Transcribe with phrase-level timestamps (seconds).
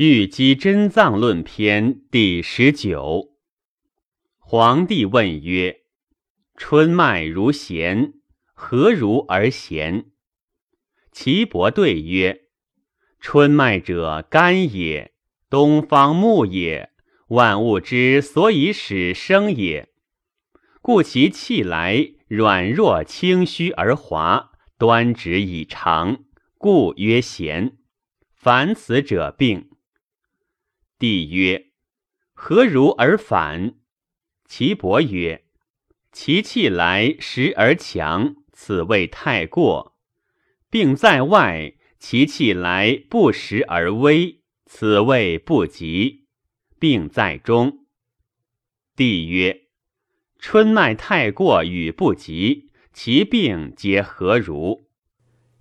[0.00, 3.30] 玉姬真藏论篇第十九。
[4.38, 5.80] 皇帝问曰
[6.54, 8.12] ：“春脉如弦，
[8.54, 10.12] 何如而弦？”
[11.10, 12.42] 岐伯对曰
[13.18, 15.14] ：“春脉者，肝也，
[15.50, 16.90] 东方木也，
[17.30, 19.88] 万物之所以始生也。
[20.80, 26.22] 故其气来，软弱轻虚而滑，端直以长，
[26.56, 27.78] 故曰弦。
[28.36, 29.70] 凡此者，病。”
[30.98, 31.66] 帝曰
[32.34, 33.76] ：“何如而反？”
[34.48, 35.44] 岐伯曰
[36.10, 39.94] ：“其气来实而强，此谓太过；
[40.68, 46.24] 病在外，其气来不时而微，此谓不及；
[46.80, 47.86] 病在中。”
[48.96, 49.68] 帝曰
[50.40, 54.88] ：“春脉太过与不及，其病皆何如？”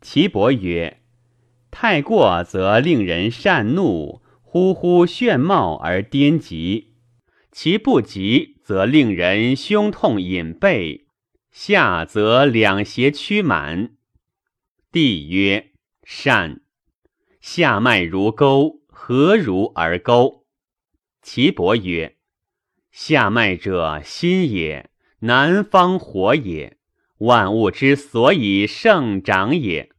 [0.00, 1.02] 岐伯曰
[1.72, 4.22] ：“太过则令人善怒。”
[4.54, 6.94] 忽忽眩冒而颠急，
[7.50, 11.08] 其不急则令人胸痛隐背，
[11.50, 13.96] 下则两胁屈满。
[14.92, 15.72] 帝曰：
[16.04, 16.60] 善。
[17.40, 20.46] 下脉如钩，何如而钩？
[21.20, 22.14] 岐伯曰：
[22.92, 24.88] 下脉者，心也，
[25.22, 26.78] 南方火也，
[27.18, 29.90] 万物之所以盛长也。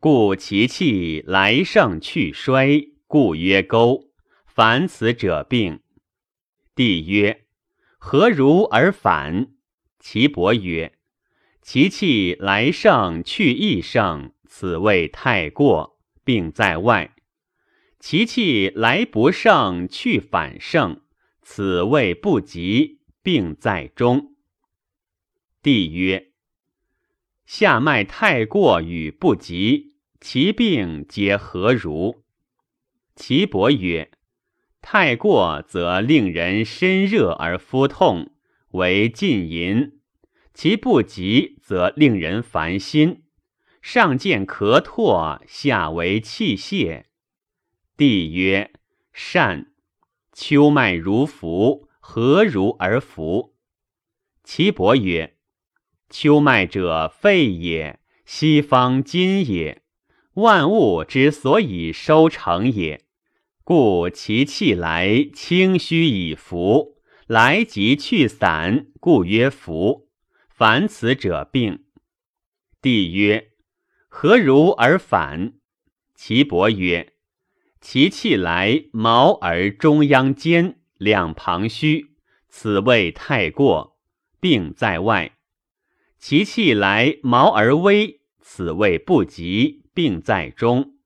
[0.00, 2.93] 故其气来盛去衰。
[3.14, 4.10] 故曰钩，
[4.44, 5.78] 凡此者病。
[6.74, 7.44] 帝曰：
[7.96, 9.52] 何如而反？
[10.00, 10.98] 岐伯曰：
[11.62, 17.12] 其气来盛去亦盛，此谓太过，病在外；
[18.00, 21.00] 其气来不盛去反盛，
[21.40, 24.34] 此谓不及，病在中。
[25.62, 26.32] 帝曰：
[27.46, 32.23] 下脉太过与不及，其病皆何如？
[33.16, 34.10] 岐伯曰
[34.82, 38.32] ：“太过则令人身热而肤痛，
[38.72, 40.00] 为禁淫；
[40.52, 43.22] 其不及则令人烦心，
[43.80, 47.06] 上见咳唾，下为气泄。”
[47.96, 48.72] 帝曰
[49.12, 49.72] ：“善。
[50.32, 53.54] 秋脉如浮，何如而浮？”
[54.42, 55.36] 岐伯曰
[56.10, 59.82] ：“秋脉者，肺也，西方筋也，
[60.34, 63.02] 万物之所以收成也。”
[63.66, 70.10] 故其气来清虚以浮，来即去散，故曰浮。
[70.50, 71.86] 凡此者病。
[72.82, 73.52] 帝曰：
[74.08, 75.54] 何如而反？
[76.14, 77.14] 岐伯曰：
[77.80, 82.18] 其气来毛而中央坚，两旁虚，
[82.50, 83.98] 此谓太过，
[84.40, 85.32] 病在外；
[86.18, 90.98] 其气来毛而微，此谓不及，病在中。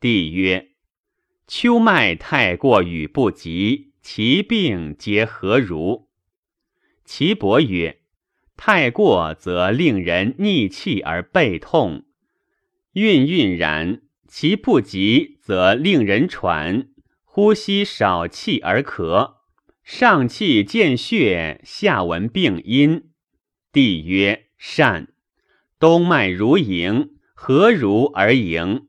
[0.00, 0.73] 帝曰。
[1.46, 6.08] 秋脉太过与不及，其病皆何如？
[7.04, 8.00] 岐伯曰：
[8.56, 12.06] 太过则令人逆气而背痛，
[12.94, 16.88] 晕晕然；其不及则令人喘，
[17.24, 19.34] 呼吸少气而咳，
[19.82, 23.10] 上气见血，下闻病因。
[23.70, 25.08] 帝曰：善。
[25.78, 28.88] 冬脉如盈，何如而盈？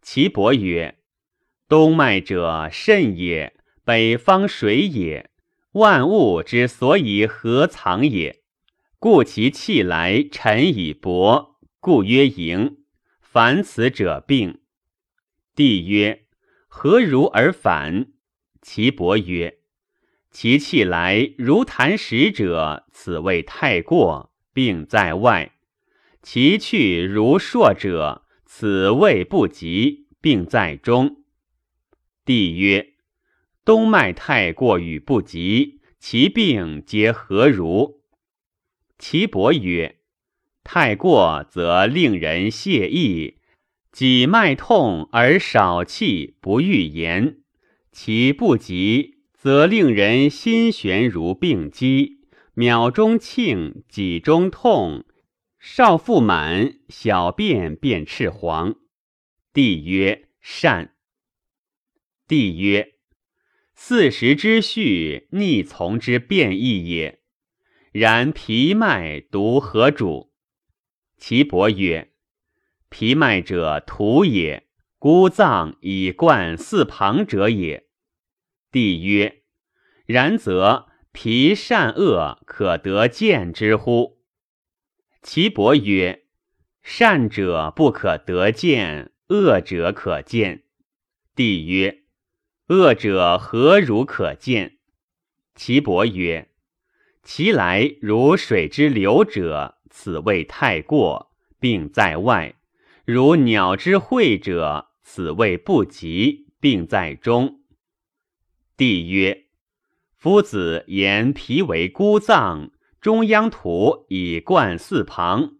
[0.00, 0.94] 岐伯曰。
[1.68, 3.52] 东脉者，肾也，
[3.84, 5.30] 北方水也，
[5.72, 8.42] 万物之所以合藏也。
[9.00, 12.78] 故其气来沉以薄，故曰盈。
[13.20, 14.60] 凡此者病。
[15.56, 16.26] 帝曰：
[16.68, 18.12] 何如而反？
[18.62, 19.58] 岐伯曰：
[20.30, 25.50] 其气来如痰石者，此谓太过，病在外；
[26.22, 31.24] 其去如朔者，此谓不及，病在中。
[32.26, 32.94] 帝曰：
[33.64, 38.00] 东脉太过与不及，其病皆何如？
[38.98, 40.00] 岐伯曰：
[40.64, 43.36] 太过则令人泄意，
[43.92, 47.36] 己脉痛而少气，不欲言；
[47.92, 52.22] 其不及，则令人心悬如病机，
[52.54, 55.04] 秒中庆，己中痛，
[55.60, 58.74] 少腹满，小便便赤黄。
[59.52, 60.95] 帝曰：善。
[62.28, 62.94] 帝曰
[63.74, 67.20] ：“四时之序，逆从之变异也。
[67.92, 70.32] 然脾脉独何主？”
[71.18, 72.12] 岐伯曰
[72.90, 74.66] ：“脾脉者，土也，
[74.98, 77.86] 孤脏以贯四旁者也。”
[78.72, 79.42] 帝曰
[80.04, 84.18] ：“然则脾善恶可得见之乎？”
[85.22, 86.24] 岐伯曰
[86.82, 90.64] ：“善者不可得见，恶者可见。”
[91.34, 92.02] 帝曰
[92.68, 94.78] ：“恶者何如可见？”
[95.54, 96.50] 岐伯曰
[97.22, 102.56] ：“其来如水之流者，此谓太过，病在外；
[103.04, 107.60] 如鸟之会者，此谓不及，病在中。”
[108.76, 109.46] 帝曰
[110.18, 115.54] ：“夫子言脾为孤脏，中央土以贯四旁，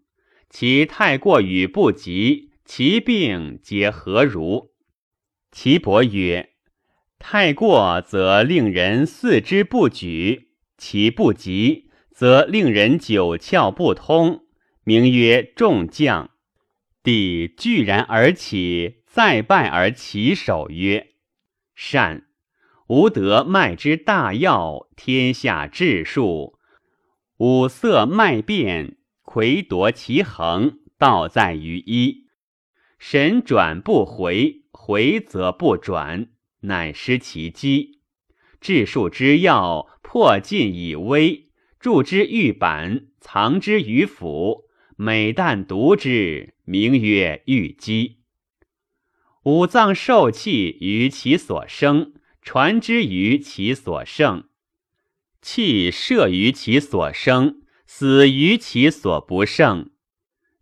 [0.50, 4.74] 其太过与不及，其病皆何如？”
[5.50, 6.50] 岐伯曰
[7.28, 14.44] ：“太过则令人四肢不举，其不及则令人九窍不通，
[14.84, 16.30] 名曰众将。”
[17.02, 21.14] 帝惧然而起，再拜而起手曰
[21.74, 22.26] ：“善。
[22.86, 26.60] 吾得脉之大要，天下治术，
[27.38, 32.28] 五色脉变，魁夺其衡，道在于一。
[33.00, 36.28] 神转不回。”回则不转，
[36.66, 38.00] 乃失其机。
[38.60, 44.64] 治术之要，破尽以微，铸之玉板，藏之于府。
[44.96, 48.20] 每旦读之，名曰玉机。
[49.44, 54.48] 五脏受气于其所生，传之于其所盛。
[55.42, 59.90] 气摄于其所生，死于其所不盛。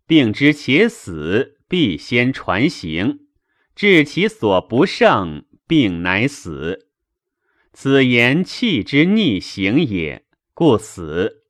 [0.05, 3.21] 病之且死，必先传行。
[3.73, 6.87] 治其所不胜，病乃死。
[7.73, 11.43] 此言气之逆行也，故死。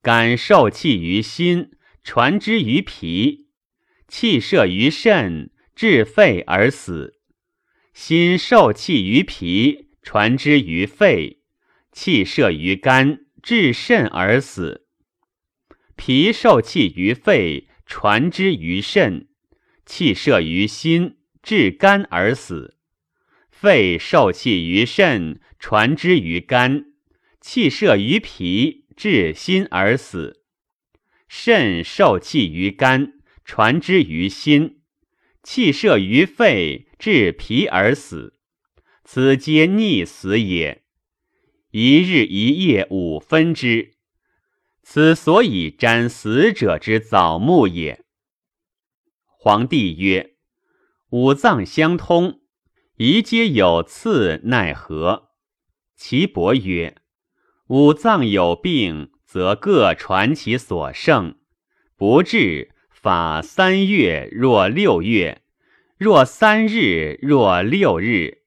[0.00, 3.48] 感受气于心，传之于脾，
[4.08, 7.18] 气摄于肾，至肺而死。
[7.92, 11.40] 心受气于脾，传之于肺，
[11.92, 14.86] 气摄于肝，至肾而死。
[15.96, 19.28] 脾受气于肺，传之于肾，
[19.84, 21.16] 气摄于心。
[21.42, 22.75] 至肝而死，
[23.58, 26.92] 肺受气于肾，传之于肝，
[27.40, 30.44] 气摄于脾，至心而死。
[31.26, 33.14] 肾受气于肝，
[33.46, 34.82] 传之于心，
[35.42, 38.34] 气摄于肺，至脾而死。
[39.04, 40.82] 此皆逆死也。
[41.70, 43.94] 一日一夜五分之，
[44.82, 48.04] 此所以瞻死者之早暮也。
[49.24, 50.34] 皇帝曰。
[51.10, 52.40] 五脏相通，
[52.98, 55.28] 宜皆有次，奈何？
[55.98, 56.96] 岐伯曰：
[57.66, 61.34] 五脏有病，则各传其所胜；
[61.94, 65.42] 不治，法三月若六月，
[65.98, 68.38] 若三日若六日，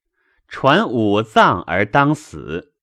[0.47, 2.73] 传五脏而当死，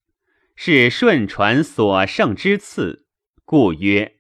[0.55, 3.07] 是顺传所胜之次。
[3.45, 4.19] 故曰：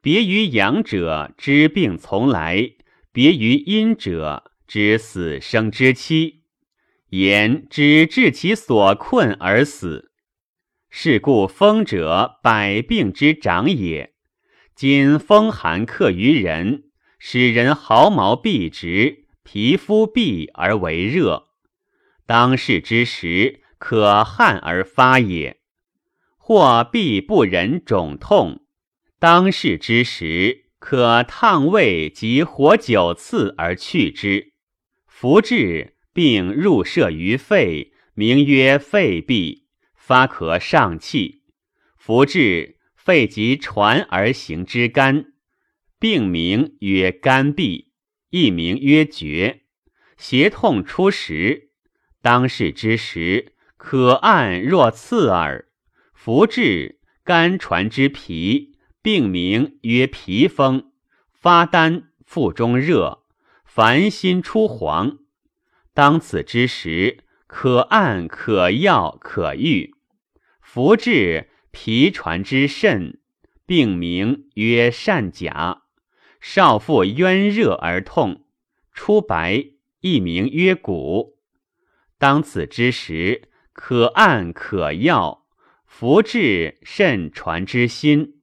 [0.00, 2.76] 别于阳者，知病从来；
[3.12, 4.52] 别于阴者。
[4.66, 6.37] 知死生之期，
[7.10, 10.10] 言只治其所困而死。
[10.90, 14.14] 是故风者百病之长也。
[14.74, 16.84] 今风寒克于人，
[17.18, 21.48] 使人毫毛必直，皮肤闭而为热。
[22.26, 25.58] 当世之时，可汗而发也。
[26.36, 28.62] 或必不忍肿痛，
[29.18, 34.52] 当世之时，可烫胃及火久刺而去之。
[35.06, 41.44] 服治并入射于肺，名曰肺痹，发咳上气。
[41.96, 45.26] 服治肺即传而行之肝，
[46.00, 47.90] 病名曰肝痹，
[48.30, 49.60] 亦名曰厥。
[50.16, 51.70] 胁痛初时，
[52.20, 55.68] 当世之时，可按若刺耳。
[56.12, 60.90] 服治肝传之脾，病名曰脾风，
[61.30, 63.22] 发丹，腹中热。
[63.64, 65.18] 烦心出黄，
[65.98, 69.96] 当此之时，可按可药可愈。
[70.60, 73.18] 服治脾传之肾，
[73.66, 75.82] 病名曰善甲。
[76.40, 78.44] 少腹渊热而痛，
[78.92, 81.36] 出白，亦名曰谷。
[82.16, 85.48] 当此之时，可按可药。
[85.84, 88.40] 服治肾传之心，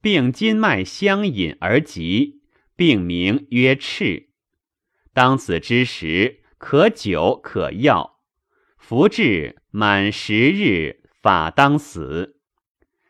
[0.00, 2.42] 病筋脉相引而急，
[2.74, 4.30] 病名曰赤。
[5.12, 8.18] 当此之时，可久可药，
[8.78, 12.36] 服至满十日，法当死。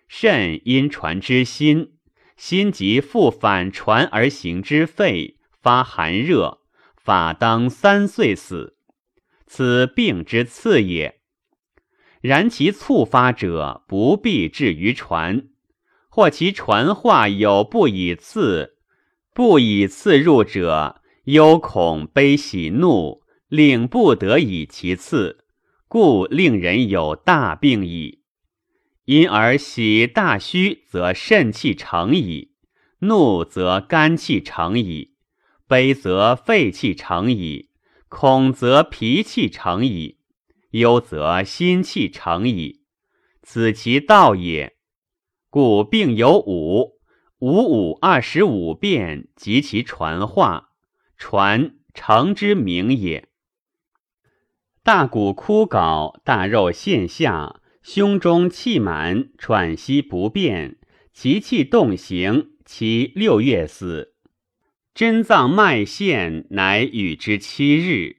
[0.08, 1.94] 肾因传之心，
[2.36, 6.58] 心即复反传而行之肺，发寒热，
[6.96, 8.76] 法当三岁死。
[9.46, 11.20] 此病之次也。
[12.20, 15.48] 然其促发者，不必至于传，
[16.08, 18.76] 或其传化有不以次，
[19.32, 21.02] 不以次入者。
[21.24, 25.44] 忧恐悲喜怒，令不得以其次，
[25.86, 28.22] 故令人有大病矣。
[29.04, 32.50] 因而喜大虚，则肾气成矣；
[33.00, 35.12] 怒则肝气成矣；
[35.68, 37.70] 悲则肺气成矣；
[38.08, 40.18] 恐则脾气成矣；
[40.70, 42.82] 忧则心气成矣。
[43.42, 44.74] 此其道也。
[45.50, 46.98] 故病有五，
[47.38, 50.70] 五五二十五变，及其传化，
[51.16, 53.28] 传成之名也。
[54.86, 60.76] 大骨枯槁，大肉陷下，胸中气满，喘息不便，
[61.12, 64.14] 其气动行，其六月死。
[64.94, 68.18] 真脏脉陷，乃与之七日。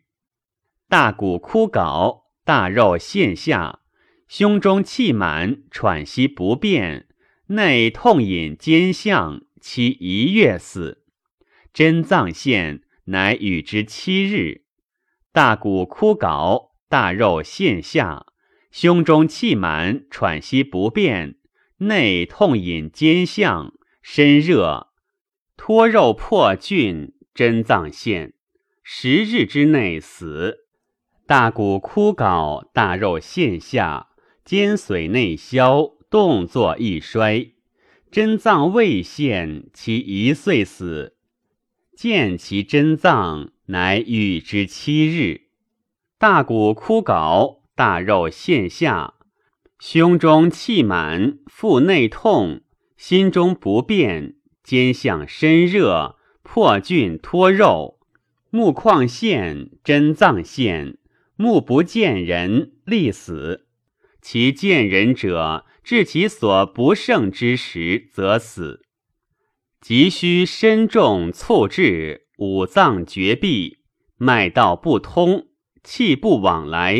[0.90, 3.80] 大骨枯槁，大肉陷下，
[4.28, 7.08] 胸中气满，喘息不便，
[7.46, 11.06] 内痛饮兼项，其一月死。
[11.74, 14.67] 真脏陷，乃与之七日。
[15.38, 18.26] 大骨枯槁，大肉陷下，
[18.72, 21.36] 胸中气满，喘息不便，
[21.78, 24.88] 内痛饮兼项，身热，
[25.56, 28.34] 脱肉破菌，真脏陷，
[28.82, 30.66] 十日之内死。
[31.28, 34.08] 大骨枯槁，大肉陷下，
[34.44, 37.52] 肩髓内消，动作易衰，
[38.10, 41.17] 真脏未陷，其一岁死。
[41.98, 43.50] 见其真脏。
[43.70, 45.48] 乃与之七日，
[46.18, 49.16] 大骨枯槁，大肉陷下，
[49.80, 52.62] 胸中气满，腹内痛，
[52.96, 58.00] 心中不便，肩项身热，破菌脱肉，
[58.52, 60.98] 目眶陷，真脏陷，
[61.36, 63.66] 目不见人，立死。
[64.22, 68.87] 其见人者，至其所不胜之时，则死。
[69.88, 72.28] 急需身重促至。
[72.40, 73.78] 五脏绝闭，
[74.18, 75.48] 脉道不通，
[75.82, 76.94] 气不往来，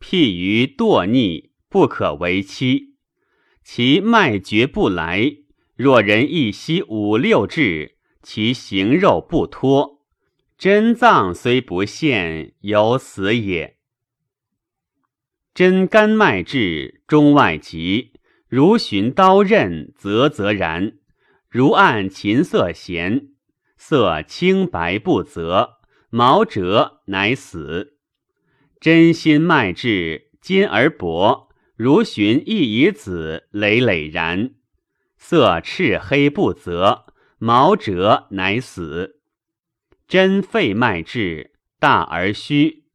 [0.00, 2.94] 譬于堕逆，不可为期。
[3.62, 5.34] 其脉绝不来，
[5.76, 10.00] 若人一息五六至，其形肉不脱，
[10.56, 13.76] 真脏虽不现，有死也。
[15.52, 18.12] 真肝脉至，中外急，
[18.48, 20.94] 如寻刀刃，啧啧然，
[21.54, 23.28] 如按琴瑟弦。
[23.76, 25.76] 色清白不泽，
[26.10, 27.98] 毛折乃死。
[28.80, 34.54] 真心脉至，坚而薄，如寻一乙子，累累然。
[35.16, 37.06] 色赤黑不泽，
[37.38, 39.20] 毛折乃死。
[40.08, 42.86] 真肺脉至，大而虚，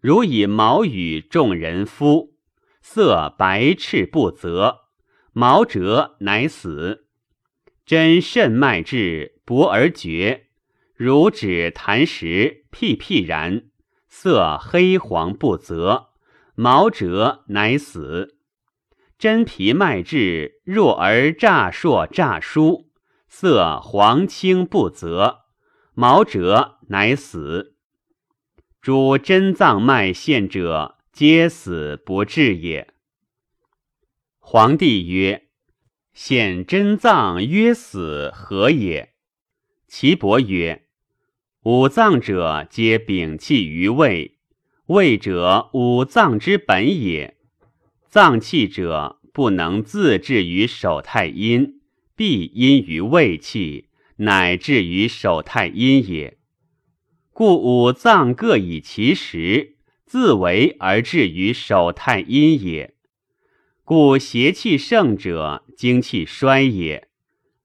[0.00, 2.34] 如以毛羽众人夫。
[2.82, 4.88] 色白赤不泽，
[5.32, 7.04] 毛折乃死。
[7.88, 10.48] 真肾脉至，薄而绝，
[10.94, 13.70] 如指弹石，辟辟然，
[14.08, 16.10] 色黑黄不泽，
[16.54, 18.36] 毛折乃死。
[19.18, 22.90] 真皮脉至，弱而乍烁乍疏，
[23.26, 25.46] 色黄青不泽，
[25.94, 27.74] 毛折乃死。
[28.82, 32.92] 诸真脏脉陷者，皆死不治也。
[34.40, 35.47] 皇帝曰。
[36.20, 39.12] 显真脏曰死何也？
[39.86, 40.82] 岐伯曰：
[41.62, 44.36] 五脏者，皆摒气于胃，
[44.86, 47.36] 胃者五脏之本也。
[48.10, 51.80] 脏气者，不能自治于手太阴，
[52.16, 56.36] 必因于胃气，乃至于手太阴也。
[57.32, 62.97] 故五脏各以其时，自为而至于手太阴也。
[63.88, 67.08] 故邪气盛者，精气衰也；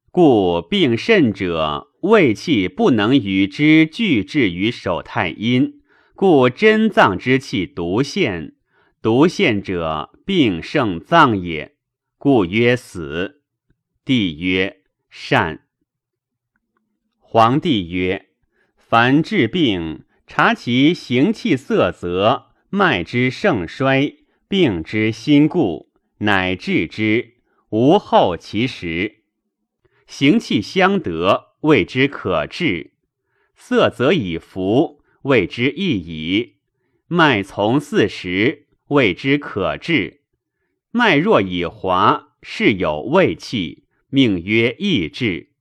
[0.10, 5.82] 故病肾者，胃气不能与之俱至于手太阴，
[6.16, 8.54] 故真脏之气独陷。
[9.02, 11.76] 独陷者，病盛脏也，
[12.18, 13.42] 故曰死。
[14.06, 14.78] 帝曰：
[15.10, 15.66] 善。
[17.20, 18.28] 皇帝曰：
[18.78, 25.92] 凡治病，察其形气色泽，脉之盛衰，病之心故。
[26.24, 27.36] 乃治之，
[27.70, 29.24] 无后其实。
[30.08, 32.92] 形气相得，谓之可治；
[33.56, 36.58] 色则以服，谓之易矣；
[37.08, 40.20] 脉从四时，谓之可治；
[40.92, 45.52] 脉若以滑，是有胃气，命曰易治。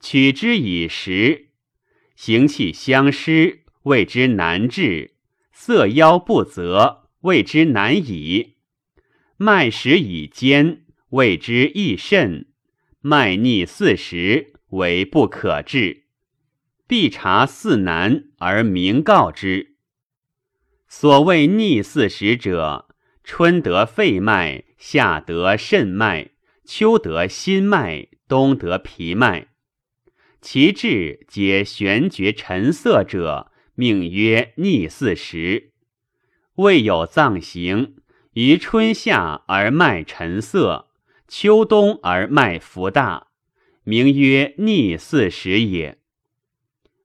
[0.00, 1.48] 取之以时，
[2.14, 5.12] 形气相失，谓之难治；
[5.52, 8.55] 色腰不泽，谓之难矣。
[9.38, 12.46] 脉实以坚，谓之益肾；
[13.00, 16.04] 脉逆四时，为不可治。
[16.86, 19.76] 必察四难而明告之。
[20.88, 22.88] 所谓逆四时者，
[23.24, 26.30] 春得肺脉，夏得肾脉，
[26.64, 29.48] 秋得心脉，冬得脾脉。
[30.40, 35.72] 其志皆玄绝陈色者，命曰逆四时。
[36.54, 37.96] 未有脏行，
[38.36, 40.90] 于春夏而脉沉色，
[41.26, 43.28] 秋冬而脉浮大，
[43.82, 45.96] 名曰逆四时也。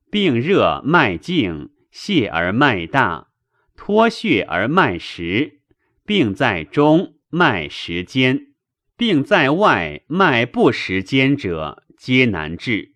[0.09, 3.29] 病热脉静，泻而脉大，
[3.77, 5.61] 脱血而脉实。
[6.05, 8.47] 病在中，脉实坚；
[8.97, 12.95] 病在外，脉不实坚者，皆难治。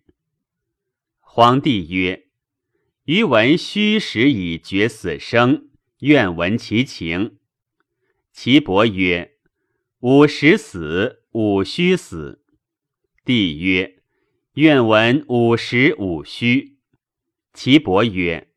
[1.20, 2.26] 皇帝曰
[3.06, 7.38] ：“余闻虚实以决死生，愿闻其情。”
[8.36, 9.38] 岐伯曰
[10.00, 12.44] ：“吾实死，吾虚死。”
[13.24, 14.02] 帝曰
[14.56, 16.76] ：“愿闻吾实吾虚。”
[17.54, 18.50] 岐伯曰：“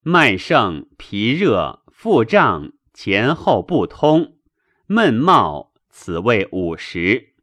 [0.00, 4.38] 脉盛，脾热，腹胀，前后不通，
[4.86, 7.34] 闷冒，此谓五实；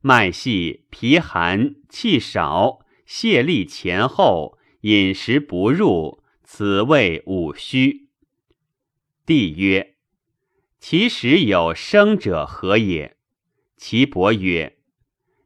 [0.00, 8.08] 脉细，脾寒，气少。”泄力前后，饮食不入，此谓五虚。
[9.26, 9.96] 帝曰：
[10.80, 13.16] 其实有生者何也？
[13.76, 14.78] 岐伯曰：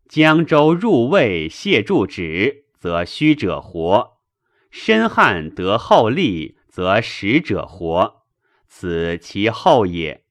[0.08, 4.18] 江州入胃，泻注止，则虚者活；
[4.70, 8.22] 身汗得厚利，则实者活。
[8.66, 10.21] 此其后也。